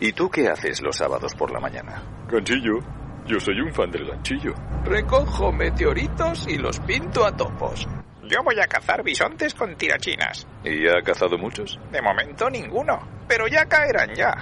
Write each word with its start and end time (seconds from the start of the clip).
¿Y 0.00 0.12
tú 0.12 0.30
qué 0.30 0.48
haces 0.48 0.80
los 0.80 0.96
sábados 0.96 1.34
por 1.34 1.52
la 1.52 1.60
mañana? 1.60 2.02
Ganchillo. 2.26 2.78
Yo 3.26 3.38
soy 3.38 3.60
un 3.60 3.72
fan 3.72 3.90
del 3.90 4.06
ganchillo. 4.06 4.54
Recojo 4.82 5.52
meteoritos 5.52 6.48
y 6.48 6.56
los 6.56 6.80
pinto 6.80 7.26
a 7.26 7.36
topos. 7.36 7.86
Yo 8.24 8.42
voy 8.42 8.58
a 8.60 8.66
cazar 8.66 9.02
bisontes 9.02 9.54
con 9.54 9.76
tirachinas. 9.76 10.46
¿Y 10.64 10.88
ha 10.88 11.02
cazado 11.02 11.36
muchos? 11.36 11.78
De 11.92 12.00
momento 12.00 12.48
ninguno, 12.48 12.98
pero 13.28 13.46
ya 13.46 13.66
caerán 13.66 14.14
ya. 14.14 14.34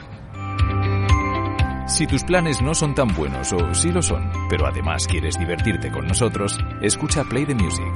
Si 1.89 2.07
tus 2.07 2.23
planes 2.23 2.63
no 2.63 2.75
son 2.75 2.95
tan 2.95 3.09
buenos 3.09 3.53
o 3.53 3.75
sí 3.75 3.91
lo 3.91 4.01
son, 4.01 4.31
pero 4.49 4.67
además 4.67 5.09
quieres 5.09 5.37
divertirte 5.39 5.91
con 5.91 6.07
nosotros, 6.07 6.57
escucha 6.83 7.25
Play 7.25 7.47
the 7.47 7.55
Music. 7.55 7.93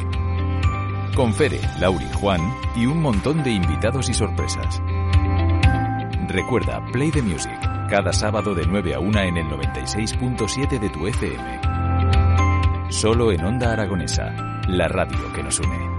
Con 1.15 1.33
Fere, 1.33 1.61
Lauri, 1.79 2.09
Juan 2.15 2.41
y 2.75 2.87
un 2.87 3.01
montón 3.01 3.45
de 3.45 3.51
invitados 3.51 4.09
y 4.09 4.15
sorpresas. 4.15 4.83
Recuerda 6.33 6.83
Play 6.91 7.11
the 7.11 7.21
Music, 7.21 7.61
cada 7.91 8.11
sábado 8.11 8.55
de 8.55 8.65
9 8.67 8.95
a 8.95 9.01
1 9.01 9.21
en 9.21 9.37
el 9.37 9.47
96.7 9.49 10.81
de 10.81 10.89
tu 10.89 11.07
FM. 11.07 11.61
Solo 12.89 13.33
en 13.33 13.45
Onda 13.45 13.75
Aragonesa, 13.75 14.33
la 14.67 14.89
radio 14.89 15.31
que 15.35 15.43
nos 15.43 15.61
une. 15.61 15.92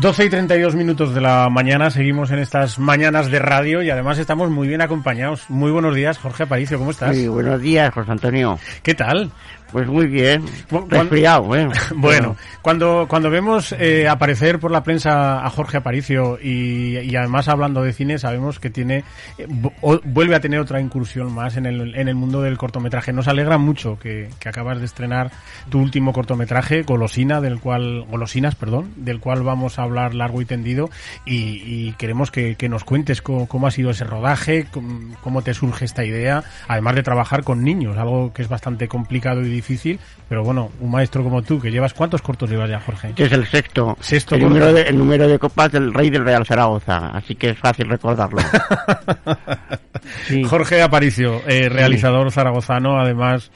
Doce 0.00 0.26
y 0.26 0.30
32 0.30 0.76
minutos 0.76 1.12
de 1.12 1.20
la 1.20 1.48
mañana, 1.50 1.90
seguimos 1.90 2.30
en 2.30 2.38
estas 2.38 2.78
mañanas 2.78 3.32
de 3.32 3.40
radio 3.40 3.82
y 3.82 3.90
además 3.90 4.16
estamos 4.20 4.48
muy 4.48 4.68
bien 4.68 4.80
acompañados. 4.80 5.50
Muy 5.50 5.72
buenos 5.72 5.92
días, 5.96 6.18
Jorge 6.18 6.44
Aparicio, 6.44 6.78
¿cómo 6.78 6.92
estás? 6.92 7.16
Sí, 7.16 7.26
buenos 7.26 7.60
días, 7.60 7.92
José 7.92 8.12
Antonio. 8.12 8.60
¿Qué 8.84 8.94
tal? 8.94 9.32
Pues 9.72 9.86
muy 9.86 10.06
bien, 10.06 10.44
resfriado, 10.88 11.54
¿eh? 11.54 11.68
bueno, 11.94 12.36
cuando, 12.62 13.06
cuando 13.06 13.28
vemos 13.28 13.72
eh, 13.72 14.08
aparecer 14.08 14.58
por 14.58 14.70
la 14.70 14.82
prensa 14.82 15.44
a 15.44 15.50
Jorge 15.50 15.76
Aparicio 15.76 16.38
y, 16.42 16.98
y 16.98 17.16
además 17.16 17.48
hablando 17.48 17.82
de 17.82 17.92
cine, 17.92 18.18
sabemos 18.18 18.58
que 18.60 18.70
tiene 18.70 19.04
eh, 19.36 19.46
vuelve 20.04 20.34
a 20.34 20.40
tener 20.40 20.58
otra 20.58 20.80
incursión 20.80 21.34
más 21.34 21.56
en 21.58 21.66
el, 21.66 21.94
en 21.94 22.08
el 22.08 22.14
mundo 22.14 22.40
del 22.40 22.56
cortometraje. 22.56 23.12
Nos 23.12 23.28
alegra 23.28 23.58
mucho 23.58 23.98
que, 23.98 24.30
que 24.38 24.48
acabas 24.48 24.78
de 24.78 24.86
estrenar 24.86 25.30
tu 25.68 25.80
último 25.80 26.14
cortometraje, 26.14 26.82
Golosina, 26.82 27.42
del 27.42 27.60
cual, 27.60 28.06
Golosinas, 28.10 28.54
perdón, 28.54 28.92
del 28.96 29.20
cual 29.20 29.42
vamos 29.42 29.78
a 29.78 29.82
hablar 29.82 30.14
largo 30.14 30.40
y 30.40 30.46
tendido 30.46 30.88
y, 31.26 31.62
y 31.64 31.92
queremos 31.98 32.30
que, 32.30 32.56
que, 32.56 32.70
nos 32.70 32.84
cuentes 32.84 33.20
cómo, 33.20 33.46
cómo, 33.46 33.66
ha 33.66 33.70
sido 33.70 33.90
ese 33.90 34.04
rodaje, 34.04 34.66
cómo, 34.72 35.14
cómo 35.20 35.42
te 35.42 35.52
surge 35.52 35.84
esta 35.84 36.06
idea, 36.06 36.42
además 36.68 36.94
de 36.94 37.02
trabajar 37.02 37.44
con 37.44 37.62
niños, 37.62 37.98
algo 37.98 38.32
que 38.32 38.40
es 38.40 38.48
bastante 38.48 38.88
complicado 38.88 39.42
y 39.42 39.57
difícil, 39.58 39.98
pero 40.28 40.42
bueno, 40.42 40.70
un 40.80 40.90
maestro 40.90 41.22
como 41.22 41.42
tú, 41.42 41.60
que 41.60 41.70
llevas, 41.70 41.94
¿cuántos 41.94 42.22
cortos 42.22 42.50
llevas 42.50 42.70
ya, 42.70 42.80
Jorge? 42.80 43.08
Este 43.08 43.24
es 43.24 43.32
el 43.32 43.46
sexto. 43.46 43.96
Sexto 44.00 44.34
el, 44.36 44.42
número 44.42 44.72
de, 44.72 44.82
el 44.82 44.96
número 44.96 45.28
de 45.28 45.38
copas 45.38 45.72
del 45.72 45.92
rey 45.92 46.10
del 46.10 46.24
Real 46.24 46.46
Zaragoza, 46.46 47.08
así 47.08 47.34
que 47.34 47.50
es 47.50 47.58
fácil 47.58 47.88
recordarlo. 47.88 48.40
sí. 50.26 50.44
Jorge 50.44 50.82
Aparicio, 50.82 51.42
eh, 51.46 51.68
realizador 51.68 52.30
sí. 52.30 52.34
zaragozano, 52.34 53.00
además 53.00 53.50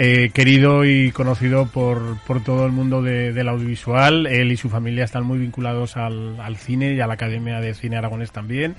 eh, 0.00 0.30
querido 0.32 0.84
y 0.84 1.10
conocido 1.10 1.66
por, 1.66 2.18
por 2.20 2.40
todo 2.44 2.64
el 2.66 2.70
mundo 2.70 3.02
de, 3.02 3.32
del 3.32 3.48
audiovisual. 3.48 4.28
Él 4.28 4.52
y 4.52 4.56
su 4.56 4.68
familia 4.68 5.04
están 5.04 5.24
muy 5.24 5.40
vinculados 5.40 5.96
al, 5.96 6.40
al, 6.40 6.56
cine 6.56 6.94
y 6.94 7.00
a 7.00 7.08
la 7.08 7.14
Academia 7.14 7.60
de 7.60 7.74
Cine 7.74 7.96
Aragonés 7.96 8.30
también. 8.30 8.76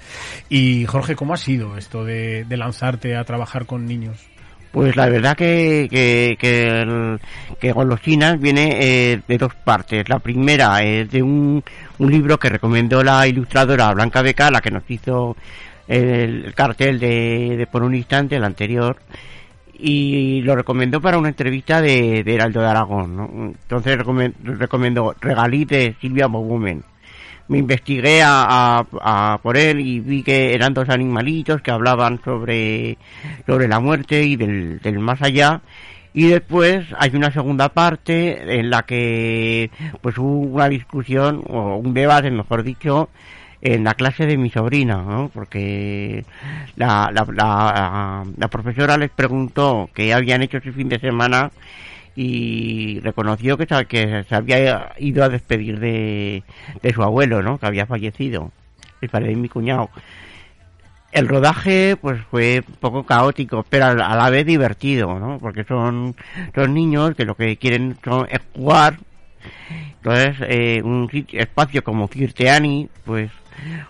Y 0.48 0.86
Jorge, 0.86 1.18
¿cómo 1.18 1.34
ha 1.34 1.38
sido 1.38 1.78
esto 1.78 2.06
de, 2.06 2.46
de 2.46 2.58
lanzarte 2.58 3.18
a 3.18 3.26
trabajar 3.26 3.66
con 3.66 3.86
niños? 3.86 4.30
Pues 4.72 4.96
la 4.96 5.10
verdad 5.10 5.36
que, 5.36 5.88
que, 5.90 6.38
que, 6.40 6.82
el, 6.82 7.20
que 7.60 7.72
Golosinas 7.72 8.40
viene 8.40 8.78
eh, 8.80 9.22
de 9.28 9.38
dos 9.38 9.56
partes. 9.56 10.08
La 10.08 10.20
primera 10.20 10.84
es 10.84 11.10
de 11.10 11.24
un, 11.24 11.64
un 11.98 12.12
libro 12.12 12.38
que 12.38 12.50
recomendó 12.50 13.04
la 13.04 13.28
ilustradora 13.28 13.92
Blanca 13.94 14.22
Beca, 14.22 14.52
la 14.52 14.62
que 14.62 14.70
nos 14.70 14.84
hizo 14.90 15.36
el, 15.88 16.46
el 16.46 16.54
cartel 16.54 17.00
de, 17.00 17.56
de, 17.58 17.68
Por 17.68 17.82
un 17.82 17.96
instante, 17.96 18.36
el 18.36 18.44
anterior, 18.44 18.98
y 19.74 20.42
lo 20.42 20.56
recomendó 20.56 21.02
para 21.02 21.18
una 21.18 21.30
entrevista 21.30 21.82
de, 21.82 22.24
de 22.24 22.36
Heraldo 22.36 22.62
de 22.62 22.68
Aragón. 22.68 23.56
Entonces 23.64 23.98
recomendó 23.98 25.16
Regalí 25.20 25.66
de 25.66 25.96
Silvia 26.00 26.28
Bogumen 26.28 26.84
me 27.50 27.58
investigué 27.58 28.22
a, 28.24 28.86
a, 29.02 29.40
por 29.42 29.58
él 29.58 29.80
y 29.80 30.00
vi 30.00 30.24
que 30.24 30.54
eran 30.54 30.74
dos 30.74 30.88
animalitos 30.88 31.62
que 31.62 31.72
hablaban 31.72 32.22
sobre, 32.24 32.98
sobre 33.46 33.68
la 33.68 33.80
muerte 33.80 34.24
y 34.24 34.36
del, 34.36 34.80
del 34.80 35.00
más 35.00 35.22
allá. 35.22 35.62
Y 36.14 36.28
después 36.28 36.86
hay 36.98 37.12
una 37.16 37.32
segunda 37.32 37.70
parte 37.70 38.60
en 38.60 38.70
la 38.70 38.84
que 38.84 39.72
pues 40.02 40.18
hubo 40.18 40.40
una 40.40 40.70
discusión 40.70 41.44
o 41.48 41.78
un 41.78 41.94
debate, 41.94 42.30
mejor 42.30 42.64
dicho, 42.64 43.10
en 43.62 43.84
la 43.84 43.96
clase 43.96 44.26
de 44.28 44.38
mi 44.38 44.52
sobrina, 44.52 44.98
¿no? 44.98 45.32
porque 45.34 46.26
la, 46.76 47.10
la, 47.12 47.26
la, 47.34 48.24
la 48.38 48.48
profesora 48.48 48.98
les 48.98 49.10
preguntó 49.10 49.90
qué 49.94 50.14
habían 50.14 50.44
hecho 50.44 50.58
ese 50.58 50.72
fin 50.72 50.88
de 50.88 51.00
semana 51.00 51.52
y 52.22 53.00
reconoció 53.00 53.58
que, 53.58 53.66
que 53.88 54.26
se 54.28 54.36
había 54.36 54.92
ido 54.98 55.24
a 55.24 55.30
despedir 55.30 55.80
de, 55.80 56.44
de 56.82 56.94
su 56.94 57.02
abuelo, 57.02 57.42
¿no? 57.42 57.58
Que 57.58 57.66
había 57.66 57.86
fallecido, 57.86 58.52
el 59.00 59.08
padre 59.08 59.30
de 59.30 59.38
mi 59.38 59.48
cuñado. 59.48 59.90
El 61.14 61.30
rodaje, 61.30 61.96
pues 61.96 62.20
fue 62.30 62.62
un 62.68 62.76
poco 62.76 63.06
caótico, 63.06 63.66
pero 63.70 63.86
a 63.86 63.94
la 63.94 64.30
vez 64.30 64.46
divertido, 64.46 65.18
¿no? 65.18 65.40
Porque 65.40 65.64
son, 65.64 66.14
son 66.54 66.74
niños 66.74 67.16
que 67.16 67.24
lo 67.24 67.36
que 67.36 67.56
quieren 67.56 67.98
son, 68.04 68.28
es 68.30 68.42
jugar. 68.54 68.98
Entonces, 70.04 70.36
eh, 70.42 70.82
un 70.84 71.10
espacio 71.32 71.86
como 71.86 72.10
Kirteani, 72.10 72.90
pues, 73.06 73.32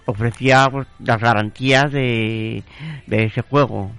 ofrecía 0.06 0.70
pues, 0.70 0.86
las 1.00 1.20
garantías 1.20 1.92
de, 1.92 2.62
de 3.08 3.24
ese 3.24 3.42
juego. 3.42 3.92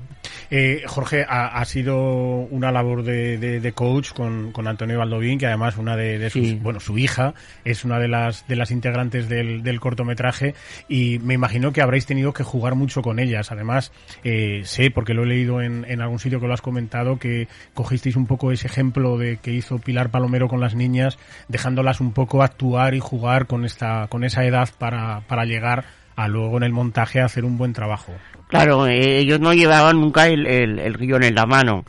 Eh, 0.51 0.83
Jorge, 0.87 1.25
ha, 1.29 1.47
ha, 1.47 1.65
sido 1.65 1.97
una 1.97 2.73
labor 2.73 3.05
de, 3.05 3.39
de, 3.39 3.61
de 3.61 3.73
coach 3.73 4.13
con, 4.13 4.51
con, 4.51 4.67
Antonio 4.67 4.99
Baldovín, 4.99 5.39
que 5.39 5.47
además 5.47 5.77
una 5.77 5.97
de, 5.97 6.19
de 6.19 6.29
sus, 6.29 6.49
sí. 6.49 6.59
bueno, 6.61 6.81
su 6.81 6.99
hija 6.99 7.35
es 7.65 7.85
una 7.85 8.01
de 8.01 8.09
las, 8.09 8.49
de 8.49 8.57
las 8.57 8.73
integrantes 8.73 9.29
del, 9.29 9.63
del, 9.63 9.79
cortometraje 9.79 10.55
y 10.89 11.21
me 11.21 11.35
imagino 11.35 11.73
que 11.73 11.83
habréis 11.83 12.05
tenido 12.05 12.33
que 12.33 12.43
jugar 12.43 12.75
mucho 12.75 13.01
con 13.01 13.21
ellas. 13.21 13.53
Además, 13.53 13.93
eh, 14.25 14.63
sé, 14.65 14.91
porque 14.91 15.15
lo 15.15 15.23
he 15.23 15.27
leído 15.27 15.63
en, 15.63 15.85
en, 15.89 16.01
algún 16.01 16.19
sitio 16.19 16.41
que 16.41 16.49
lo 16.49 16.55
has 16.55 16.63
comentado, 16.63 17.19
que 17.19 17.47
cogisteis 17.73 18.17
un 18.17 18.27
poco 18.27 18.51
ese 18.51 18.67
ejemplo 18.67 19.19
de 19.19 19.37
que 19.37 19.53
hizo 19.53 19.79
Pilar 19.79 20.11
Palomero 20.11 20.49
con 20.49 20.61
las 20.61 20.75
niñas, 20.75 21.17
dejándolas 21.47 22.01
un 22.01 22.13
poco 22.13 22.43
actuar 22.43 22.95
y 22.95 23.01
jugar 23.01 23.47
con 23.47 23.65
esta, 23.65 24.09
con 24.09 24.25
esa 24.25 24.45
edad 24.45 24.69
para, 24.79 25.21
para 25.29 25.45
llegar 25.45 26.00
a 26.21 26.29
luego 26.29 26.59
en 26.59 26.65
el 26.65 26.73
montaje 26.73 27.21
hacer 27.21 27.45
un 27.45 27.57
buen 27.57 27.73
trabajo. 27.73 28.13
Claro, 28.49 28.87
eh, 28.87 29.19
ellos 29.19 29.41
no 29.41 29.55
llevaban 29.55 30.01
nunca 30.01 30.29
el, 30.29 30.47
el, 30.47 30.79
el, 30.79 30.97
guion 30.97 31.23
en 31.23 31.35
la 31.35 31.47
mano. 31.47 31.85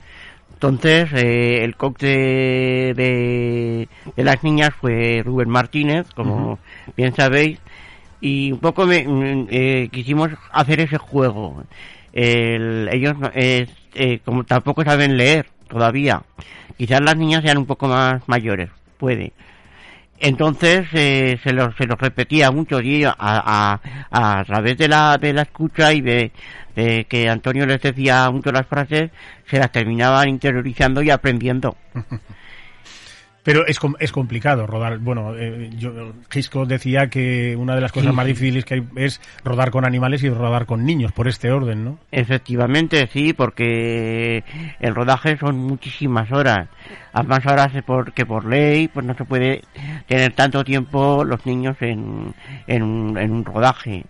Entonces, 0.54 1.10
eh, 1.14 1.64
el 1.64 1.76
coach 1.76 2.00
de, 2.02 2.94
de, 2.96 3.90
de, 4.16 4.24
las 4.24 4.44
niñas 4.44 4.70
fue 4.80 5.22
Rubén 5.26 5.50
Martínez, 5.50 6.08
como 6.16 6.36
uh 6.36 6.56
-huh. 6.56 6.94
bien 6.96 7.16
sabéis, 7.16 7.60
y 8.22 8.52
un 8.52 8.60
poco 8.60 8.86
me, 8.86 9.06
eh, 9.50 9.90
quisimos 9.92 10.30
hacer 10.52 10.80
ese 10.80 10.98
juego. 10.98 11.64
El, 12.14 12.90
ellos, 12.92 13.16
eh, 13.34 13.68
como 14.24 14.44
tampoco 14.44 14.84
saben 14.84 15.18
leer 15.18 15.48
todavía, 15.68 16.22
quizás 16.78 17.02
las 17.02 17.18
niñas 17.18 17.44
sean 17.44 17.58
un 17.58 17.66
poco 17.66 17.88
más 17.88 18.22
mayores, 18.28 18.70
puede. 19.00 19.34
Entonces 20.24 20.88
eh, 20.94 21.40
se, 21.44 21.52
los, 21.52 21.76
se 21.76 21.88
los 21.88 22.00
repetía 22.00 22.52
mucho 22.52 22.80
y 22.80 23.04
a, 23.04 23.16
a, 23.18 24.44
través 24.46 24.78
de 24.78 24.88
la, 24.88 25.18
de 25.18 25.34
la 25.34 25.42
escucha 25.42 25.94
y 25.94 26.02
de, 26.02 26.32
de, 26.76 27.06
que 27.06 27.28
Antonio 27.28 27.66
les 27.66 27.82
decía 27.82 28.30
mucho 28.30 28.52
las 28.52 28.68
frases, 28.68 29.10
se 29.50 29.58
las 29.58 29.72
terminaban 29.72 30.30
interiorizando 30.30 31.02
y 31.02 31.10
aprendiendo. 31.10 31.76
Pero 33.44 33.66
es, 33.66 33.80
es 34.00 34.12
complicado 34.12 34.68
rodar. 34.68 35.00
Bueno, 35.00 35.36
eh, 35.36 35.70
yo, 35.76 36.14
Gisco 36.30 36.66
decía 36.66 37.08
que 37.08 37.56
una 37.56 37.74
de 37.74 37.82
las 37.82 37.92
cosas 37.92 38.14
más 38.14 38.26
difíciles 38.26 38.66
que 38.66 38.76
hay 38.76 38.84
es 38.96 39.20
rodar 39.44 39.72
con 39.72 39.84
animales 39.84 40.22
y 40.24 40.30
rodar 40.30 40.68
con 40.68 40.86
niños, 40.86 41.12
por 41.12 41.28
este 41.28 41.52
orden, 41.52 41.84
¿no? 41.84 41.98
Efectivamente, 42.12 43.10
sí, 43.12 43.34
porque 43.34 44.44
el 44.80 44.94
rodaje 44.94 45.38
son 45.38 45.58
muchísimas 45.58 46.32
horas. 46.32 46.68
Además, 47.14 47.46
ahora 47.46 47.72
por, 47.86 48.14
que 48.14 48.26
por 48.26 48.46
ley 48.46 48.88
pues 48.88 49.06
no 49.06 49.16
se 49.16 49.26
puede 49.26 49.64
tener 50.08 50.34
tanto 50.34 50.64
tiempo 50.64 51.24
los 51.24 51.46
niños 51.46 51.78
en, 51.82 52.34
en, 52.68 52.84
un, 52.84 53.18
en 53.18 53.32
un 53.32 53.44
rodaje. 53.44 54.06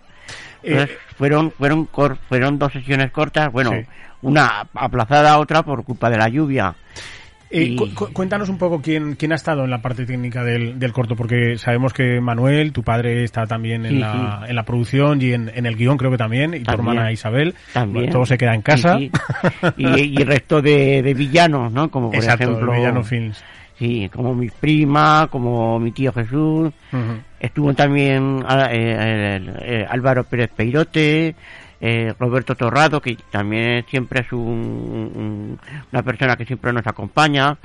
Entonces, 0.62 0.90
eh, 0.90 0.98
fueron, 1.16 1.50
fueron, 1.50 1.88
fueron 2.28 2.58
dos 2.58 2.72
sesiones 2.72 3.10
cortas, 3.10 3.50
bueno, 3.50 3.72
una 4.20 4.66
aplazada, 4.74 5.38
otra 5.38 5.62
por 5.62 5.84
culpa 5.84 6.10
de 6.10 6.18
la 6.18 6.28
lluvia. 6.28 6.74
Eh, 7.52 7.76
cuéntanos 8.14 8.48
un 8.48 8.56
poco 8.56 8.80
quién, 8.80 9.14
quién 9.14 9.32
ha 9.32 9.34
estado 9.34 9.64
en 9.64 9.70
la 9.70 9.82
parte 9.82 10.06
técnica 10.06 10.42
del, 10.42 10.78
del 10.78 10.92
corto, 10.92 11.14
porque 11.14 11.58
sabemos 11.58 11.92
que 11.92 12.18
Manuel, 12.20 12.72
tu 12.72 12.82
padre, 12.82 13.24
está 13.24 13.46
también 13.46 13.84
en, 13.84 14.00
la, 14.00 14.46
en 14.48 14.56
la 14.56 14.62
producción 14.64 15.20
y 15.20 15.32
en, 15.32 15.50
en, 15.54 15.66
el 15.66 15.76
guion 15.76 15.98
creo 15.98 16.10
que 16.10 16.16
también, 16.16 16.54
y 16.54 16.60
tu 16.60 16.72
hermana 16.72 17.12
Isabel. 17.12 17.54
También. 17.74 18.10
todo 18.10 18.24
se 18.24 18.38
queda 18.38 18.54
en 18.54 18.62
casa. 18.62 18.98
y, 18.98 19.10
y, 19.76 20.16
el 20.16 20.26
resto 20.26 20.62
de, 20.62 21.02
de, 21.02 21.12
villanos, 21.12 21.70
¿no? 21.70 21.90
Como 21.90 22.10
por 22.10 22.24
ejemplo... 22.24 22.72
Villano 22.72 23.04
Films. 23.04 23.44
Sí, 23.78 24.08
como 24.12 24.34
mi 24.34 24.48
prima, 24.48 25.26
como 25.30 25.78
mi 25.78 25.90
tío 25.92 26.12
Jesús. 26.12 26.72
Estuvo 27.40 27.74
también 27.74 28.44
eh, 28.70 29.40
eh, 29.60 29.86
Álvaro 29.88 30.24
Pérez 30.24 30.50
Peirote, 30.54 31.34
eh, 31.82 32.14
Roberto 32.18 32.54
Torrado, 32.54 33.02
que 33.02 33.18
también 33.30 33.84
siempre 33.88 34.20
es 34.20 34.32
un, 34.32 35.58
una 35.92 36.02
persona 36.02 36.36
que 36.36 36.46
siempre 36.46 36.72
nos 36.72 36.86
acompaña, 36.86 37.58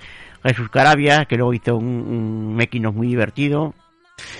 Jesús 0.43 0.69
Carabia, 0.69 1.25
que 1.25 1.37
luego 1.37 1.53
hizo 1.53 1.77
un, 1.77 2.57
un 2.65 2.95
muy 2.95 3.07
divertido. 3.07 3.73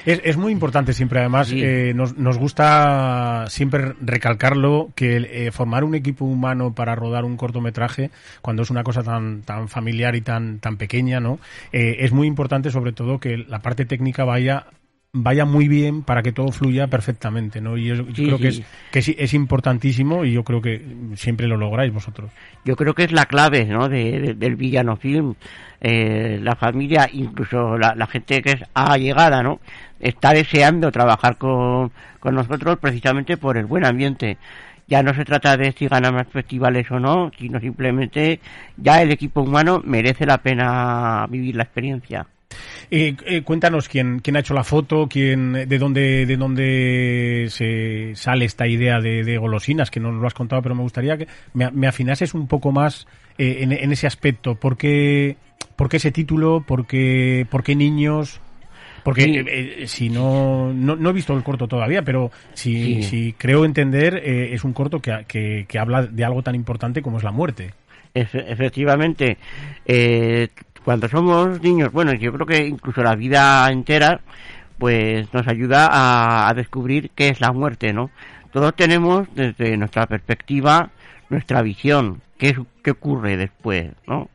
Es, 0.05 0.21
es, 0.23 0.37
muy 0.37 0.51
importante 0.51 0.93
siempre, 0.93 1.19
además, 1.19 1.51
eh, 1.53 1.93
nos, 1.95 2.17
nos, 2.17 2.39
gusta 2.39 3.45
siempre 3.47 3.93
recalcarlo, 4.01 4.89
que 4.95 5.17
eh, 5.17 5.51
formar 5.51 5.83
un 5.83 5.93
equipo 5.93 6.25
humano 6.25 6.73
para 6.73 6.95
rodar 6.95 7.25
un 7.25 7.37
cortometraje, 7.37 8.09
cuando 8.41 8.63
es 8.63 8.71
una 8.71 8.83
cosa 8.83 9.03
tan, 9.03 9.43
tan 9.43 9.67
familiar 9.67 10.15
y 10.15 10.21
tan, 10.21 10.59
tan 10.59 10.77
pequeña, 10.77 11.19
¿no? 11.19 11.39
Eh, 11.71 11.97
es 11.99 12.11
muy 12.11 12.25
importante 12.25 12.71
sobre 12.71 12.91
todo 12.91 13.19
que 13.19 13.37
la 13.37 13.59
parte 13.59 13.85
técnica 13.85 14.23
vaya 14.23 14.65
vaya 15.23 15.45
muy 15.45 15.67
bien 15.67 16.03
para 16.03 16.21
que 16.21 16.31
todo 16.31 16.51
fluya 16.51 16.87
perfectamente, 16.87 17.61
¿no? 17.61 17.77
Y 17.77 17.85
yo, 17.85 18.05
creo 18.05 18.37
que, 18.37 18.47
es, 18.49 18.61
que 18.91 18.99
es, 18.99 19.33
importantísimo 19.33 20.25
y 20.25 20.33
yo 20.33 20.43
creo 20.43 20.61
que 20.61 20.81
siempre 21.15 21.47
lo 21.47 21.57
lográis 21.57 21.93
vosotros. 21.93 22.31
Yo 22.65 22.75
creo 22.75 22.93
que 22.93 23.03
es 23.03 23.11
la 23.11 23.25
clave, 23.25 23.65
¿no? 23.65 23.87
del 23.89 24.55
villano 24.55 24.95
film. 24.97 25.35
Eh, 25.79 26.39
la 26.41 26.55
familia, 26.55 27.07
incluso 27.11 27.77
la, 27.77 28.07
gente 28.07 28.41
que 28.41 28.51
es 28.51 28.63
allegada, 28.73 29.43
¿no? 29.43 29.59
Está 29.99 30.31
deseando 30.33 30.91
trabajar 30.91 31.37
con, 31.37 31.91
con 32.19 32.35
nosotros 32.35 32.77
precisamente 32.79 33.37
por 33.37 33.57
el 33.57 33.65
buen 33.65 33.85
ambiente 33.85 34.37
ya 34.87 35.03
no 35.03 35.13
se 35.13 35.25
trata 35.25 35.57
de 35.57 35.73
si 35.73 35.87
ganan 35.87 36.15
más 36.15 36.27
festivales 36.29 36.89
o 36.91 36.99
no, 36.99 37.29
sino 37.37 37.59
simplemente 37.59 38.39
ya 38.77 39.01
el 39.01 39.11
equipo 39.11 39.41
humano 39.41 39.81
merece 39.83 40.25
la 40.25 40.37
pena 40.37 41.27
vivir 41.29 41.55
la 41.57 41.63
experiencia. 41.63 42.25
Eh, 42.89 43.15
eh, 43.25 43.41
cuéntanos 43.41 43.89
quién, 43.89 44.19
quién 44.19 44.37
ha 44.37 44.39
hecho 44.39 44.53
la 44.53 44.63
foto, 44.63 45.07
quién, 45.09 45.53
de 45.53 45.77
dónde, 45.77 46.25
de 46.25 46.37
dónde 46.37 47.47
se 47.49 48.15
sale 48.15 48.45
esta 48.45 48.67
idea 48.67 49.01
de, 49.01 49.37
golosinas, 49.37 49.91
que 49.91 49.99
no 49.99 50.11
lo 50.11 50.25
has 50.25 50.33
contado, 50.33 50.61
pero 50.61 50.75
me 50.75 50.83
gustaría 50.83 51.17
que 51.17 51.27
me, 51.53 51.87
afinases 51.87 52.33
un 52.33 52.47
poco 52.47 52.71
más 52.71 53.07
eh, 53.37 53.57
en, 53.61 53.91
ese 53.91 54.07
aspecto. 54.07 54.55
¿Por 54.55 54.77
qué, 54.77 55.35
por 55.75 55.89
qué 55.89 55.97
ese 55.97 56.11
título? 56.11 56.63
¿Por 56.65 56.87
qué, 56.87 57.45
por 57.49 57.63
qué 57.63 57.75
niños? 57.75 58.39
Porque 59.03 59.85
si 59.87 60.09
no, 60.09 60.73
no, 60.73 61.09
he 61.09 61.13
visto 61.13 61.33
el 61.33 61.43
corto 61.43 61.67
todavía, 61.67 62.01
pero 62.01 62.29
si, 62.53 63.03
si 63.03 63.31
creo 63.33 63.63
entender, 63.63 64.17
es 64.17 64.65
un 64.65 64.73
corto 64.73 64.99
que, 64.99 65.23
que, 65.27 65.65
que, 65.65 65.79
habla 65.79 66.05
de 66.05 66.25
algo 66.25 66.43
tan 66.43 66.55
importante 66.55 67.01
como 67.01 67.17
es 67.17 67.23
la 67.23 67.31
muerte. 67.31 67.71
efectivamente, 68.13 69.37
eh, 69.85 70.49
cuando 70.87 71.09
somos 71.09 71.61
niños, 71.61 71.91
bueno, 71.91 72.13
yo 72.13 72.31
creo 72.31 72.45
que 72.45 72.65
incluso 72.65 73.03
la 73.03 73.13
vida 73.13 73.69
entera, 73.69 74.21
pues 74.77 75.27
nos 75.33 75.45
ayuda 75.45 75.89
a, 76.47 76.53
descubrir 76.53 77.11
qué 77.13 77.27
es 77.27 77.41
la 77.41 77.51
muerte, 77.51 77.91
¿no? 77.91 78.09
Todos 78.53 78.73
tenemos 78.73 79.27
desde 79.35 79.75
nuestra 79.75 80.05
perspectiva 80.05 80.91
nuestra 81.29 81.61
visión, 81.61 82.21
qué, 82.37 82.57
qué 82.81 82.91
ocurre 82.91 83.35
después, 83.35 83.91
¿no? 84.07 84.29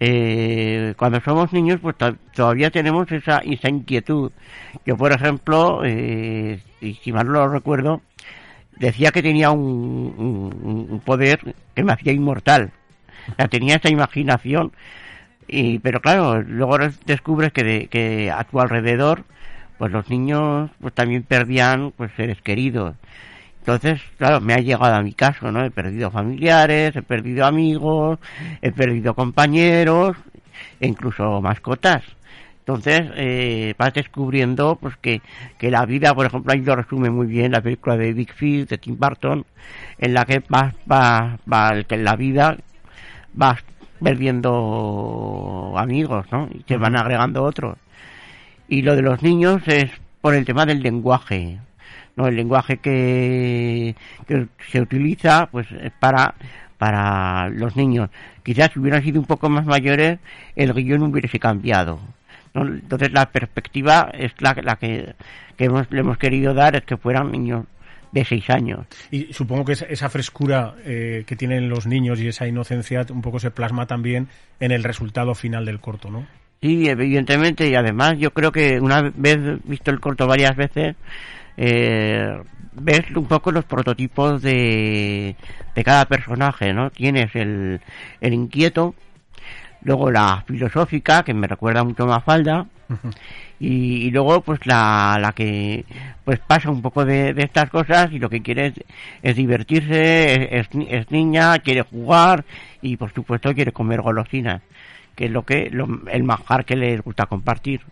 Eh, 0.00 0.94
cuando 0.96 1.20
somos 1.20 1.52
niños, 1.52 1.78
pues 1.80 1.94
todavía 2.34 2.72
tenemos 2.72 3.12
esa, 3.12 3.38
esa 3.38 3.68
inquietud. 3.68 4.32
Yo, 4.84 4.96
por 4.96 5.12
ejemplo, 5.12 5.82
eh, 5.84 6.58
si 6.80 7.12
mal 7.12 7.28
no 7.28 7.34
lo 7.34 7.48
recuerdo, 7.48 8.02
decía 8.76 9.12
que 9.12 9.22
tenía 9.22 9.52
un, 9.52 11.00
poder 11.04 11.54
que 11.76 11.84
me 11.84 11.92
hacía 11.92 12.12
inmortal. 12.12 12.72
Tenía 13.50 13.76
esa 13.76 13.88
imaginación 13.88 14.72
y, 15.50 15.78
pero 15.80 16.00
claro, 16.00 16.42
luego 16.42 16.78
descubres 17.06 17.52
que, 17.52 17.88
que 17.88 18.30
a 18.30 18.44
tu 18.44 18.60
alrededor, 18.60 19.24
pues 19.78 19.92
los 19.92 20.08
niños 20.10 20.70
pues 20.80 20.94
también 20.94 21.22
perdían 21.22 21.92
pues 21.96 22.12
seres 22.16 22.40
queridos. 22.42 22.94
Entonces, 23.60 24.00
claro, 24.16 24.40
me 24.40 24.54
ha 24.54 24.58
llegado 24.58 24.94
a 24.94 25.02
mi 25.02 25.12
caso, 25.12 25.52
¿no? 25.52 25.64
He 25.64 25.70
perdido 25.70 26.10
familiares, 26.10 26.96
he 26.96 27.02
perdido 27.02 27.44
amigos, 27.44 28.18
he 28.62 28.72
perdido 28.72 29.14
compañeros, 29.14 30.16
e 30.80 30.88
incluso 30.88 31.40
mascotas. 31.40 32.02
Entonces, 32.60 33.02
eh, 33.16 33.74
vas 33.78 33.92
descubriendo 33.92 34.76
pues 34.76 34.96
que, 34.96 35.20
que 35.58 35.70
la 35.70 35.84
vida, 35.86 36.14
por 36.14 36.26
ejemplo, 36.26 36.52
ahí 36.52 36.60
lo 36.60 36.76
resume 36.76 37.10
muy 37.10 37.26
bien 37.26 37.52
la 37.52 37.60
película 37.60 37.96
de 37.96 38.12
Big 38.12 38.32
Fish 38.32 38.66
de 38.66 38.78
Tim 38.78 38.96
Burton, 38.98 39.44
en 39.98 40.14
la 40.14 40.24
que 40.24 40.42
vas, 40.48 40.74
va, 40.90 41.38
va, 41.50 41.74
la 41.88 42.16
vida 42.16 42.56
vas 43.32 43.62
perdiendo 44.02 45.74
amigos, 45.76 46.26
¿no? 46.30 46.48
Y 46.52 46.64
se 46.66 46.76
van 46.76 46.96
agregando 46.96 47.44
otros. 47.44 47.76
Y 48.68 48.82
lo 48.82 48.96
de 48.96 49.02
los 49.02 49.22
niños 49.22 49.62
es 49.66 49.90
por 50.20 50.34
el 50.34 50.44
tema 50.44 50.66
del 50.66 50.82
lenguaje, 50.82 51.58
¿no? 52.16 52.26
El 52.26 52.36
lenguaje 52.36 52.78
que, 52.78 53.94
que 54.26 54.46
se 54.70 54.80
utiliza, 54.80 55.48
pues, 55.50 55.66
es 55.72 55.92
para, 55.98 56.34
para 56.78 57.48
los 57.50 57.76
niños. 57.76 58.10
Quizás 58.42 58.70
si 58.72 58.78
hubieran 58.78 59.02
sido 59.02 59.20
un 59.20 59.26
poco 59.26 59.48
más 59.48 59.66
mayores, 59.66 60.18
el 60.56 60.72
guion 60.72 61.02
hubiese 61.02 61.38
cambiado. 61.38 62.00
Entonces 62.54 63.12
la 63.12 63.30
perspectiva 63.30 64.10
es 64.12 64.32
la, 64.40 64.56
la 64.62 64.76
que, 64.76 65.14
que 65.56 65.66
hemos, 65.66 65.90
le 65.90 66.00
hemos 66.00 66.18
querido 66.18 66.52
dar, 66.54 66.74
es 66.74 66.82
que 66.82 66.96
fueran 66.96 67.30
niños 67.30 67.66
de 68.12 68.24
seis 68.24 68.48
años. 68.50 68.86
Y 69.10 69.32
supongo 69.32 69.64
que 69.64 69.72
esa 69.72 70.08
frescura 70.08 70.74
eh, 70.84 71.24
que 71.26 71.36
tienen 71.36 71.68
los 71.68 71.86
niños 71.86 72.20
y 72.20 72.28
esa 72.28 72.46
inocencia 72.46 73.06
un 73.10 73.22
poco 73.22 73.38
se 73.38 73.50
plasma 73.50 73.86
también 73.86 74.28
en 74.58 74.72
el 74.72 74.84
resultado 74.84 75.34
final 75.34 75.64
del 75.64 75.80
corto, 75.80 76.10
¿no? 76.10 76.26
Sí, 76.60 76.88
evidentemente, 76.88 77.68
y 77.68 77.74
además 77.74 78.18
yo 78.18 78.32
creo 78.32 78.52
que 78.52 78.78
una 78.80 79.12
vez 79.14 79.38
visto 79.64 79.90
el 79.90 80.00
corto 80.00 80.26
varias 80.26 80.54
veces, 80.56 80.94
eh, 81.56 82.38
ves 82.74 83.00
un 83.14 83.26
poco 83.26 83.50
los 83.50 83.64
prototipos 83.64 84.42
de, 84.42 85.36
de 85.74 85.84
cada 85.84 86.04
personaje, 86.04 86.74
¿no? 86.74 86.90
Tienes 86.90 87.34
el, 87.34 87.80
el 88.20 88.34
inquieto, 88.34 88.94
luego 89.82 90.10
la 90.10 90.42
filosófica, 90.46 91.22
que 91.22 91.34
me 91.34 91.46
recuerda 91.46 91.84
mucho 91.84 92.04
a 92.04 92.06
Mafalda, 92.06 92.66
y, 93.60 94.10
luego 94.10 94.40
pues 94.40 94.66
la, 94.66 95.18
la 95.20 95.32
que 95.32 95.84
pues 96.24 96.40
pasa 96.40 96.70
un 96.70 96.82
poco 96.82 97.04
de, 97.04 97.34
estas 97.36 97.70
cosas 97.70 98.10
y 98.12 98.18
lo 98.18 98.28
que 98.28 98.42
quiere 98.42 98.72
es, 99.22 99.36
divertirse, 99.36 100.58
es, 100.58 100.68
es, 100.88 101.10
niña, 101.10 101.58
quiere 101.58 101.82
jugar 101.82 102.44
y 102.82 102.96
por 102.96 103.12
supuesto 103.12 103.54
quiere 103.54 103.72
comer 103.72 104.00
golosinas 104.00 104.62
que 105.20 105.26
es 105.26 105.30
lo 105.30 105.44
que 105.44 105.70
el 106.12 106.22
manjar 106.22 106.64
que 106.64 106.76
les 106.76 107.02
gusta 107.02 107.26
compartir. 107.26 107.82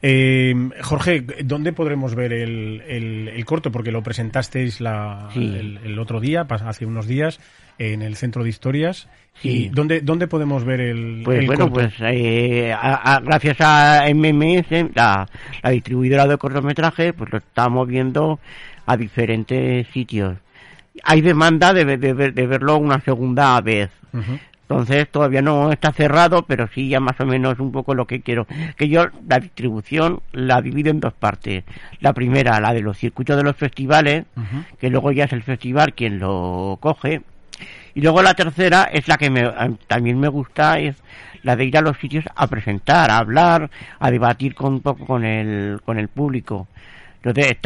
Eh, 0.00 0.54
Jorge, 0.80 1.26
¿dónde 1.44 1.74
podremos 1.74 2.14
ver 2.14 2.32
el, 2.32 2.80
el, 2.88 3.44
corto? 3.44 3.70
Porque 3.70 3.92
lo 3.92 4.02
presentasteis 4.02 4.80
la, 4.80 5.28
el, 5.34 5.98
otro 5.98 6.20
día, 6.20 6.46
hace 6.48 6.86
unos 6.86 7.06
días, 7.06 7.38
en 7.80 8.02
el 8.02 8.14
Centro 8.16 8.44
de 8.44 8.50
Historias. 8.50 9.08
¿Y 9.42 9.70
dónde, 9.70 10.02
dónde 10.02 10.28
podemos 10.28 10.64
ver 10.64 10.80
el, 10.80 11.22
pues, 11.24 11.46
bueno, 11.46 11.72
pues 11.72 11.94
eh, 12.00 12.76
gracias 13.22 13.56
a 13.60 14.04
MMS, 14.14 14.94
la, 14.94 15.26
la 15.62 15.70
distribuidora 15.70 16.26
de 16.26 16.36
cortometraje, 16.36 17.14
pues 17.14 17.32
lo 17.32 17.38
estamos 17.38 17.88
viendo 17.88 18.38
a 18.84 18.98
diferentes 18.98 19.86
sitios. 19.88 20.36
Hay 21.04 21.22
demanda 21.22 21.72
de, 21.72 21.96
de, 21.96 22.14
de 22.32 22.46
verlo 22.46 22.76
una 22.76 23.00
segunda 23.00 23.58
vez. 23.62 23.88
Entonces 24.70 25.08
todavía 25.10 25.40
no 25.40 25.72
está 25.72 25.90
cerrado, 25.92 26.42
pero 26.42 26.68
sí 26.74 26.90
ya 26.90 27.00
más 27.00 27.18
o 27.18 27.24
menos 27.24 27.58
un 27.60 27.72
poco 27.72 27.94
lo 27.94 28.06
que 28.06 28.20
quiero. 28.20 28.46
Que 28.76 28.88
yo 28.88 29.06
la 29.26 29.40
distribución 29.40 30.20
la 30.32 30.60
divido 30.60 30.90
en 30.90 31.00
dos 31.00 31.14
partes. 31.14 31.64
La 32.00 32.12
primera, 32.12 32.60
la 32.60 32.74
de 32.74 32.82
los 32.82 32.98
circuitos 32.98 33.36
de 33.38 33.42
los 33.42 33.56
festivales, 33.56 34.26
que 34.78 34.90
luego 34.90 35.12
ya 35.12 35.24
es 35.24 35.32
el 35.32 35.42
festival 35.42 35.94
quien 35.94 36.18
lo 36.18 36.76
coge. 36.80 37.22
Y 37.94 38.00
luego 38.00 38.22
la 38.22 38.34
tercera 38.34 38.84
es 38.84 39.08
la 39.08 39.18
que 39.18 39.30
me, 39.30 39.50
también 39.86 40.18
me 40.18 40.28
gusta, 40.28 40.78
es 40.78 40.96
la 41.42 41.56
de 41.56 41.64
ir 41.64 41.76
a 41.76 41.80
los 41.80 41.98
sitios 41.98 42.24
a 42.34 42.46
presentar, 42.46 43.10
a 43.10 43.18
hablar, 43.18 43.70
a 43.98 44.10
debatir 44.10 44.54
con, 44.54 44.74
un 44.74 44.80
poco 44.80 45.06
con 45.06 45.24
el, 45.24 45.80
con 45.84 45.98
el 45.98 46.08
público. 46.08 46.68
Entonces 47.22 47.56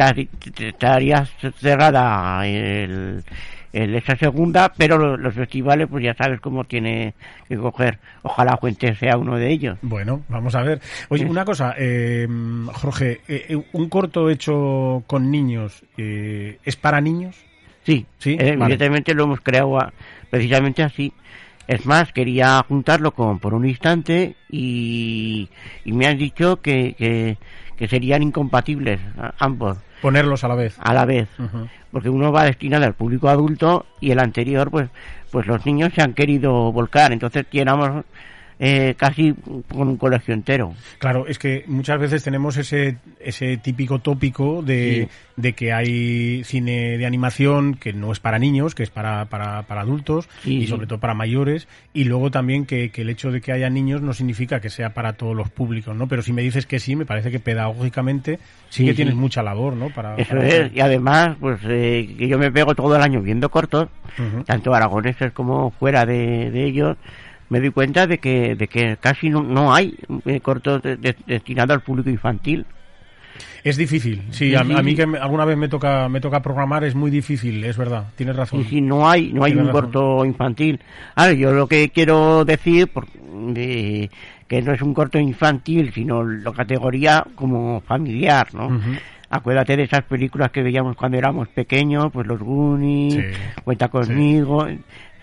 estaría 0.59 1.25
cerrada 1.59 2.45
el, 2.45 3.23
esa 3.71 4.15
segunda, 4.17 4.71
pero 4.75 5.17
los, 5.17 5.33
festivales, 5.33 5.87
pues 5.89 6.03
ya 6.03 6.13
sabes 6.13 6.41
cómo 6.41 6.65
tiene 6.65 7.13
que 7.47 7.57
coger. 7.57 7.99
Ojalá 8.23 8.57
Fuente 8.57 8.95
sea 8.95 9.17
uno 9.17 9.37
de 9.37 9.49
ellos. 9.49 9.77
Bueno, 9.81 10.23
vamos 10.27 10.55
a 10.55 10.61
ver. 10.61 10.81
Oye, 11.09 11.25
una 11.25 11.45
cosa, 11.45 11.73
eh, 11.77 12.27
Jorge, 12.73 13.21
eh, 13.27 13.45
eh, 13.49 13.63
¿un 13.73 13.89
corto 13.89 14.29
hecho 14.29 15.03
con 15.07 15.31
niños 15.31 15.83
es 15.97 16.75
para 16.75 16.99
niños? 16.99 17.35
Sí, 17.85 18.05
sí 18.17 18.35
evidentemente 18.39 19.13
lo 19.13 19.25
hemos 19.25 19.41
creado 19.41 19.77
precisamente 20.29 20.83
así. 20.83 21.13
Es 21.67 21.85
más, 21.85 22.11
quería 22.11 22.63
juntarlo 22.67 23.11
con 23.11 23.39
Por 23.39 23.53
un 23.53 23.65
Instante 23.65 24.35
y, 24.49 25.49
me 25.85 26.07
han 26.07 26.17
dicho 26.17 26.61
que, 26.61 26.95
que, 26.97 27.37
que 27.75 27.87
serían 27.87 28.23
incompatibles 28.23 28.99
ambos. 29.39 29.77
Ponerlos 30.01 30.43
a 30.43 30.47
la 30.47 30.55
vez. 30.55 30.75
A 30.79 30.93
la 30.93 31.05
vez. 31.05 31.27
Porque 31.91 32.09
uno 32.09 32.31
va 32.31 32.45
destinado 32.45 32.85
al 32.85 32.93
público 32.93 33.29
adulto 33.29 33.85
y 33.99 34.11
el 34.11 34.19
anterior, 34.19 34.69
pues, 34.69 34.89
pues 35.31 35.47
los 35.47 35.65
niños 35.65 35.93
se 35.93 36.01
han 36.01 36.13
querido 36.13 36.71
volcar. 36.71 37.11
Entonces, 37.11 37.45
llenamos 37.51 38.03
eh, 38.59 38.95
casi 38.97 39.33
con 39.69 39.89
un 39.89 39.97
colegio 39.97 40.33
entero. 40.33 40.73
Claro, 40.99 41.27
es 41.27 41.39
que 41.39 41.65
muchas 41.67 41.99
veces 41.99 42.23
tenemos 42.23 42.57
ese, 42.57 42.97
ese 43.19 43.57
típico 43.57 43.99
tópico 43.99 44.61
de, 44.61 45.09
de 45.35 45.53
que 45.53 45.73
hay 45.73 46.43
cine 46.45 46.97
de 46.97 47.05
animación 47.05 47.75
que 47.75 47.91
no 47.91 48.11
es 48.11 48.19
para 48.19 48.39
niños, 48.39 48.73
que 48.73 48.83
es 48.83 48.89
para, 48.89 49.25
para, 49.25 49.63
para 49.63 49.81
adultos 49.81 50.29
y 50.45 50.67
sobre 50.67 50.87
todo 50.87 50.99
para 50.99 51.13
mayores, 51.13 51.67
y 51.93 52.05
luego 52.05 52.31
también 52.31 52.65
que, 52.65 52.91
que, 52.91 53.01
el 53.01 53.09
hecho 53.09 53.31
de 53.31 53.41
que 53.41 53.51
haya 53.51 53.69
niños 53.69 54.01
no 54.01 54.13
significa 54.13 54.59
que 54.59 54.69
sea 54.69 54.93
para 54.93 55.13
todos 55.13 55.35
los 55.35 55.49
públicos, 55.49 55.95
¿no? 55.95 56.07
Pero 56.07 56.21
si 56.21 56.31
me 56.31 56.41
dices 56.41 56.65
que 56.65 56.79
sí, 56.79 56.95
me 56.95 57.05
parece 57.05 57.31
que 57.31 57.39
pedagógicamente 57.39 58.39
sí, 58.69 58.85
que 58.85 58.93
tienes 58.93 59.15
mucha 59.15 59.43
labor, 59.43 59.75
¿no? 59.75 59.89
Para, 59.89 60.15
Eso 60.15 60.37
es, 60.37 60.73
y 60.73 60.79
además, 60.79 61.35
pues 61.39 61.59
eh, 61.65 62.15
que 62.17 62.27
yo 62.27 62.37
me 62.37 62.51
pego 62.51 62.73
todo 62.73 62.95
el 62.95 63.01
año 63.01 63.21
viendo 63.21 63.49
cortos, 63.49 63.89
tanto 64.45 64.73
aragoneses 64.73 65.33
como 65.33 65.71
fuera 65.71 66.05
de, 66.05 66.51
de 66.51 66.65
ellos, 66.65 66.97
me 67.49 67.59
doy 67.59 67.71
cuenta 67.71 68.07
de 68.07 68.17
que, 68.17 68.55
de 68.55 68.67
que 68.67 68.97
casi 68.99 69.29
no, 69.29 69.43
no 69.43 69.73
hay 69.73 69.95
eh, 70.25 70.39
cortos 70.39 70.81
destinados 71.25 71.75
al 71.75 71.81
público 71.81 72.09
infantil. 72.09 72.65
Es 73.63 73.77
difícil, 73.77 74.21
sí, 74.29 74.53
A, 74.55 74.63
mí 74.63 74.95
que 74.95 75.03
alguna 75.19 75.43
vez 75.43 75.57
me 75.57 75.67
toca 75.67 76.07
me 76.07 76.21
toca 76.21 76.41
programar 76.41 76.83
es 76.83 76.93
muy 76.93 77.09
difícil, 77.09 77.63
es 77.63 77.75
verdad, 77.75 78.05
tienes 78.15 78.35
razón. 78.35 78.63
Sí, 78.69 78.79
no 78.79 79.09
hay 79.09 79.33
no 79.33 79.43
hay 79.43 79.55
un 79.55 79.69
corto 79.69 80.23
infantil. 80.23 80.79
Ahora, 81.15 81.33
yo 81.33 81.51
lo 81.51 81.67
que 81.67 81.89
quiero 81.89 82.45
decir 82.45 82.89
que 84.47 84.61
no 84.61 84.71
es 84.71 84.81
un 84.83 84.93
corto 84.93 85.17
infantil, 85.17 85.91
sino 85.93 86.23
la 86.23 86.51
categoría 86.51 87.25
como 87.33 87.81
familiar, 87.81 88.53
¿no? 88.53 88.79
Acuérdate 89.31 89.75
de 89.75 89.83
esas 89.83 90.03
películas 90.03 90.51
que 90.51 90.61
veíamos 90.61 90.95
cuando 90.95 91.17
éramos 91.17 91.47
pequeños, 91.47 92.11
pues 92.13 92.27
los 92.27 92.39
Goonies, 92.39 93.35
Cuenta 93.63 93.87
conmigo, 93.87 94.67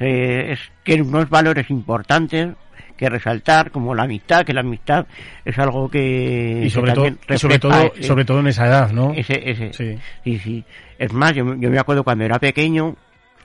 eh, 0.03 0.53
es 0.53 0.61
que 0.85 1.01
unos 1.01 1.29
valores 1.29 1.71
importantes 1.71 2.51
que 2.97 3.09
resaltar 3.09 3.71
como 3.71 3.95
la 3.95 4.05
amistad 4.05 4.45
que 4.45 4.53
la 4.53 4.61
amistad 4.61 5.07
es 5.45 5.59
algo 5.59 5.89
que 5.89 6.63
y 6.65 6.71
sobre 6.71 6.93
todo 6.93 7.09
sobre 7.37 7.59
todo 7.59 7.93
sobre 8.01 8.25
todo 8.25 8.41
en 8.41 8.47
esa 8.49 8.67
edad 8.67 8.93
no 8.93 9.13
ese 9.15 9.51
ese. 9.51 9.73
Sí. 9.73 10.39
Sí, 10.39 10.65
es 10.99 11.13
más 11.13 11.33
yo, 11.35 11.45
me 11.45 11.79
acuerdo 11.79 12.05
cuando 12.05 12.25
era 12.25 12.39
pequeño 12.39 12.97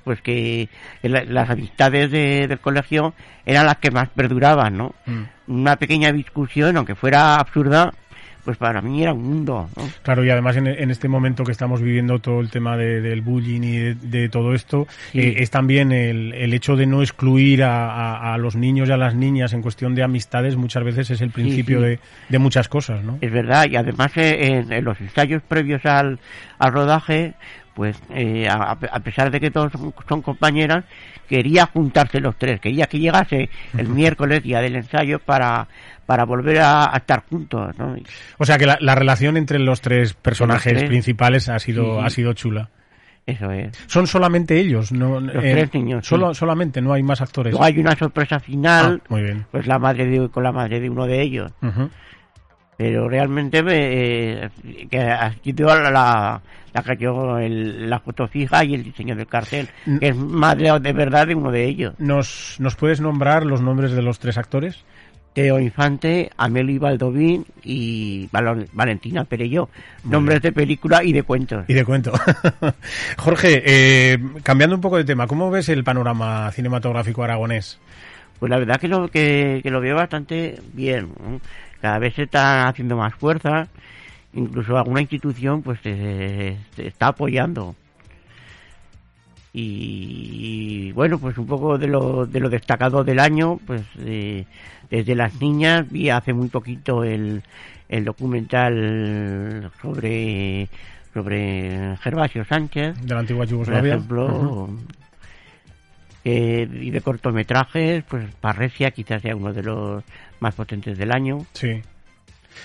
pues 0.03 0.21
que 0.21 0.69
las 1.01 1.49
amistades 1.49 2.11
del 2.11 2.59
colegio 2.59 3.13
eran 3.45 3.65
las 3.65 3.77
que 3.77 3.91
más 3.91 4.09
perduraban 4.09 4.77
no 4.77 4.93
mm. 5.05 5.23
una 5.47 5.75
pequeña 5.77 6.11
discusión 6.11 6.77
aunque 6.77 6.95
fuera 6.95 7.35
absurda 7.35 7.93
pues 8.47 8.57
para 8.57 8.81
mí 8.81 9.03
era 9.03 9.11
un 9.11 9.23
mundo. 9.23 9.69
Claro, 10.03 10.23
y 10.23 10.29
además 10.29 10.55
en, 10.55 10.89
este 10.89 11.09
momento 11.09 11.43
que 11.43 11.51
estamos 11.51 11.81
viviendo 11.81 12.19
todo 12.19 12.39
el 12.39 12.49
tema 12.49 12.77
del 12.77 13.19
bullying 13.19 13.61
y 13.61 13.77
de, 13.93 14.29
todo 14.29 14.53
esto, 14.53 14.87
eh, 15.13 15.35
es 15.39 15.51
también 15.51 15.91
el, 15.91 16.31
el, 16.33 16.53
hecho 16.53 16.77
de 16.77 16.85
no 16.85 17.01
excluir 17.01 17.61
a, 17.63 18.33
a, 18.33 18.37
los 18.37 18.55
niños 18.55 18.87
y 18.87 18.93
a 18.93 18.95
las 18.95 19.15
niñas 19.15 19.51
en 19.51 19.61
cuestión 19.61 19.95
de 19.95 20.03
amistades, 20.03 20.55
muchas 20.55 20.85
veces 20.85 21.09
es 21.09 21.19
el 21.19 21.31
principio 21.31 21.81
De, 21.81 21.99
de, 22.29 22.39
muchas 22.39 22.69
cosas, 22.69 23.03
¿no? 23.03 23.17
Es 23.19 23.33
verdad, 23.33 23.65
y 23.69 23.75
además 23.75 24.15
eh, 24.15 24.63
en, 24.69 24.85
los 24.85 25.01
ensayos 25.01 25.43
previos 25.45 25.85
al, 25.85 26.17
al 26.57 26.71
rodaje, 26.71 27.33
pues 27.77 27.95
eh, 28.09 28.49
a, 28.49 28.75
pesar 29.01 29.29
de 29.29 29.39
que 29.39 29.51
todos 29.51 29.71
son, 30.09 30.23
compañeras, 30.23 30.83
quería 31.29 31.67
juntarse 31.67 32.19
los 32.19 32.35
tres, 32.35 32.59
quería 32.59 32.87
que 32.87 32.97
llegase 32.97 33.51
el 33.77 33.87
miércoles, 33.87 34.41
día 34.41 34.61
del 34.61 34.77
ensayo, 34.77 35.19
para 35.19 35.67
para 36.07 36.25
volver 36.25 36.59
a, 36.61 36.91
estar 36.95 37.23
juntos. 37.29 37.77
¿no? 37.77 37.95
O 38.39 38.45
sea 38.45 38.57
que 38.57 38.65
la, 38.65 38.95
relación 38.95 39.37
entre 39.37 39.59
los 39.59 39.79
tres 39.81 40.15
personajes 40.15 40.85
principales 40.85 41.49
ha 41.49 41.59
sido, 41.59 42.01
ha 42.01 42.09
sido 42.09 42.33
chula. 42.33 42.71
Eso 43.27 43.51
es. 43.51 43.77
Son 43.85 44.07
solamente 44.07 44.59
ellos, 44.59 44.91
no. 44.91 45.19
Los 45.19 45.35
eh, 45.43 45.51
tres 45.51 45.73
niños. 45.75 46.07
Solo, 46.07 46.33
solamente, 46.33 46.81
no 46.81 46.93
hay 46.93 47.03
más 47.03 47.21
actores. 47.21 47.53
No 47.53 47.61
hay 47.61 47.77
una 47.77 47.95
sorpresa 47.95 48.39
final. 48.39 49.01
Ah, 49.03 49.07
muy 49.09 49.21
bien. 49.21 49.45
Pues 49.51 49.67
la 49.67 49.77
madre 49.77 50.07
de, 50.07 50.29
con 50.29 50.41
la 50.41 50.51
madre 50.51 50.79
de 50.79 50.89
uno 50.89 51.05
de 51.05 51.21
ellos. 51.21 51.51
Pero 52.77 53.09
realmente 53.09 53.63
eh, 53.67 54.49
que 54.89 55.17
sido 55.43 55.67
la, 55.67 55.89
la, 55.89 56.41
la 56.73 56.83
que 56.83 56.95
yo 57.03 57.39
la 57.39 57.99
foto 57.99 58.27
fija 58.27 58.63
y 58.63 58.75
el 58.75 58.83
diseño 58.83 59.15
del 59.15 59.25
cartel, 59.25 59.67
que 59.99 60.09
es 60.09 60.15
madre 60.15 60.79
de 60.79 60.93
verdad 60.93 61.25
de 61.25 61.33
uno 61.33 61.51
de 61.51 61.65
ellos. 61.65 61.95
¿Nos, 61.97 62.57
¿Nos 62.59 62.75
puedes 62.75 63.01
nombrar 63.01 63.45
los 63.45 63.61
nombres 63.61 63.93
de 63.93 64.03
los 64.03 64.19
tres 64.19 64.37
actores? 64.37 64.85
Teo 65.37 65.59
Infante, 65.59 66.31
Amelie 66.35 66.79
Baldovín 66.79 67.45
y 67.63 68.27
Valentina 68.31 69.23
Perello. 69.23 69.69
Nombres 70.03 70.41
de 70.41 70.51
película 70.51 71.03
y 71.03 71.13
de 71.13 71.21
cuentos. 71.21 71.63
Y 71.67 71.75
de 71.75 71.85
cuento. 71.85 72.11
Jorge, 73.17 73.61
eh, 73.63 74.17
cambiando 74.41 74.75
un 74.75 74.81
poco 74.81 74.97
de 74.97 75.03
tema, 75.03 75.27
¿cómo 75.27 75.51
ves 75.51 75.69
el 75.69 75.83
panorama 75.83 76.51
cinematográfico 76.51 77.23
aragonés? 77.23 77.79
Pues 78.39 78.49
la 78.49 78.57
verdad 78.57 78.79
que 78.79 78.87
lo, 78.87 79.07
que, 79.07 79.61
lo 79.63 79.81
veo 79.81 79.95
bastante 79.95 80.59
bien. 80.73 81.09
Cada 81.81 81.99
vez 81.99 82.15
se 82.15 82.23
está 82.23 82.67
haciendo 82.67 82.97
más 82.97 83.15
fuerza. 83.15 83.67
Incluso 84.33 84.77
alguna 84.77 85.01
institución 85.01 85.63
pues 85.63 85.79
se, 85.81 86.57
está 86.77 87.07
apoyando. 87.07 87.75
Y, 89.53 90.91
bueno, 90.91 91.17
pues 91.17 91.35
un 91.39 91.47
poco 91.47 91.79
de 91.79 91.87
lo, 91.87 92.27
de 92.27 92.39
lo 92.39 92.47
destacado 92.47 93.03
del 93.03 93.17
año, 93.17 93.59
pues 93.65 93.81
eh, 93.99 94.45
desde 94.91 95.15
las 95.15 95.41
niñas 95.41 95.89
vi 95.89 96.11
hace 96.11 96.31
muy 96.33 96.49
poquito 96.49 97.03
el, 97.03 97.41
el 97.89 98.05
documental 98.05 99.71
sobre 99.81 100.69
sobre 101.13 101.97
Gervasio 101.97 102.45
Sánchez 102.45 103.01
de 103.01 103.13
la 103.13 103.21
antigua 103.21 103.45
Yugoslavia 103.45 103.97
por 103.97 103.97
ejemplo 103.97 104.69
y 106.23 106.89
de 106.89 107.01
cortometrajes 107.01 108.03
pues 108.03 108.25
Parresia 108.41 108.91
quizás 108.91 109.21
sea 109.21 109.35
uno 109.35 109.53
de 109.53 109.63
los 109.63 110.03
más 110.39 110.55
potentes 110.55 110.97
del 110.97 111.11
año. 111.11 111.45
Sí. 111.53 111.81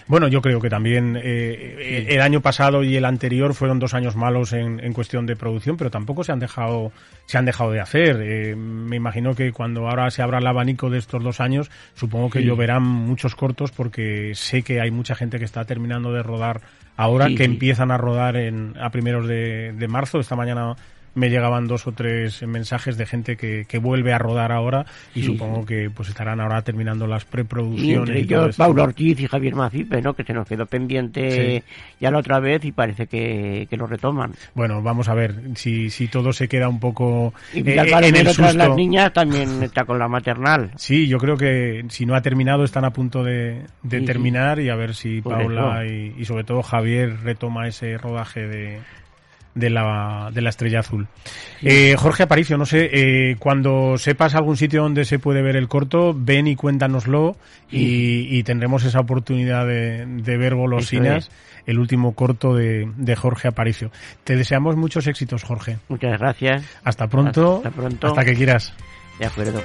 Bueno, 0.07 0.29
yo 0.29 0.43
creo 0.43 0.61
que 0.61 0.71
también 0.71 1.19
eh, 1.23 2.07
el 2.09 2.21
año 2.21 2.41
pasado 2.41 2.83
y 2.83 2.97
el 2.97 3.05
anterior 3.05 3.55
fueron 3.55 3.79
dos 3.79 3.95
años 3.95 4.17
malos 4.17 4.53
en, 4.53 4.81
en, 4.81 4.93
cuestión 4.93 5.27
de 5.27 5.37
producción, 5.37 5.77
pero 5.77 5.91
tampoco 5.91 6.25
se 6.25 6.33
han 6.33 6.39
dejado 6.39 6.93
se 7.27 7.39
han 7.39 7.45
dejado 7.45 7.71
de 7.73 7.81
hacer. 7.81 8.21
Eh, 8.23 8.57
me 8.57 8.97
imagino 8.97 9.35
que 9.35 9.53
cuando 9.53 9.89
ahora 9.89 10.11
se 10.11 10.23
abra 10.23 10.39
el 10.39 10.47
abanico 10.47 10.91
de 10.91 10.99
estos 10.99 11.23
dos 11.23 11.41
años, 11.41 11.71
supongo 11.95 12.31
que 12.31 12.43
lloverán 12.43 12.83
muchos 12.83 13.35
cortos 13.35 13.71
porque 13.71 14.33
sé 14.35 14.63
que 14.63 14.81
hay 14.81 14.91
mucha 14.91 15.15
gente 15.15 15.39
que 15.39 15.45
está 15.45 15.65
terminando 15.65 16.13
de 16.13 16.23
rodar 16.23 16.61
ahora, 16.97 17.29
que 17.29 17.45
empiezan 17.45 17.91
a 17.91 17.99
rodar 17.99 18.37
en, 18.37 18.75
a 18.81 18.91
primeros 18.91 19.27
de, 19.27 19.73
de 19.73 19.89
marzo. 19.89 20.21
Esta 20.21 20.37
mañana 20.37 20.77
me 21.15 21.29
llegaban 21.29 21.67
dos 21.67 21.87
o 21.87 21.93
tres 21.93 22.43
mensajes 22.47 22.97
de 22.97 23.07
gente 23.07 23.37
que, 23.37 23.65
que 23.67 23.79
vuelve 23.79 24.13
a 24.13 24.19
rodar 24.19 24.53
ahora 24.53 24.87
y 25.15 25.23
supongo 25.23 25.67
que 25.67 25.91
pues 25.91 26.09
estarán 26.09 26.41
ahora 26.41 26.63
terminando 26.63 27.07
las 27.07 27.25
preproducciones. 27.25 28.17
Y 28.17 28.35
entre 28.35 28.53
Paulo 28.55 28.85
Ortiz 28.85 29.21
y 29.21 29.27
Javier 29.27 29.55
Macipe, 29.55 30.01
¿no? 30.01 30.15
que 30.15 30.25
se 30.25 30.33
nos 30.33 30.47
quedó 30.47 30.67
pendiente 30.67 31.65
ya 32.01 32.11
la 32.11 32.19
otra 32.19 32.41
vez 32.41 32.65
y 32.65 32.73
parece 32.73 33.07
que, 33.07 33.67
que, 33.69 33.77
lo 33.77 33.87
retoman. 33.87 34.33
Bueno, 34.55 34.83
vamos 34.83 35.09
a 35.09 35.15
ver 35.15 35.35
si, 35.55 35.91
si 35.91 36.09
todo 36.09 36.33
se 36.33 36.49
queda 36.49 36.69
un 36.69 36.81
poco 36.81 37.35
y 37.53 37.59
eh, 37.69 37.77
en 37.79 38.17
el 38.17 38.27
susto. 38.29 38.53
las 38.53 38.75
niñas 38.75 39.13
también 39.13 39.63
está 39.63 39.85
con 39.85 39.99
la 39.99 40.09
maternal. 40.09 40.71
Sí, 40.83 41.07
yo 41.07 41.19
creo 41.19 41.37
que 41.37 41.85
si 41.89 42.07
no 42.07 42.15
ha 42.15 42.23
terminado 42.23 42.65
están 42.65 42.85
a 42.85 42.91
punto 42.91 43.23
de, 43.23 43.63
de 43.83 44.01
terminar 44.01 44.59
y 44.59 44.69
a 44.69 44.75
ver 44.75 44.95
si 44.95 45.21
Paula 45.21 45.87
y, 45.87 46.15
y 46.19 46.25
sobre 46.25 46.45
todo 46.45 46.63
Javier 46.63 47.21
retoma 47.23 47.69
ese 47.69 47.97
rodaje 47.99 48.47
de 48.49 48.81
de 49.55 49.71
la, 49.71 50.31
de 50.33 50.41
la 50.41 50.51
estrella 50.51 50.81
azul. 50.81 51.09
Eh, 51.61 51.95
Jorge 51.99 52.23
Aparicio, 52.23 52.57
no 52.57 52.67
sé, 52.67 52.89
eh, 52.93 53.37
cuando 53.39 53.99
sepas 53.99 54.35
algún 54.35 54.57
sitio 54.57 54.83
donde 54.83 55.05
se 55.05 55.19
puede 55.19 55.43
ver 55.43 55.57
el 55.57 55.69
corto, 55.69 56.15
ven 56.17 56.47
y 56.47 56.57
cuéntanoslo 56.57 57.37
y, 57.71 58.37
y 58.37 58.43
tendremos 58.45 58.85
esa 58.85 59.01
oportunidad 59.01 59.67
de, 59.67 60.07
de 60.07 60.37
ver 60.37 60.55
Golosinas, 60.55 61.31
el 61.67 61.79
último 61.79 62.15
corto 62.15 62.55
de, 62.55 62.91
de 62.97 63.17
Jorge 63.17 63.49
Aparicio. 63.49 63.91
Te 64.25 64.37
deseamos 64.37 64.77
muchos 64.77 65.07
éxitos, 65.07 65.45
Jorge. 65.45 65.79
Muchas 65.89 66.19
gracias. 66.19 66.65
Hasta 66.85 67.07
pronto. 67.07 67.59
Hasta 67.59 67.71
pronto. 67.71 68.07
Hasta 68.09 68.25
que 68.25 68.35
quieras. 68.35 68.73
De 69.19 69.27
acuerdo. 69.27 69.63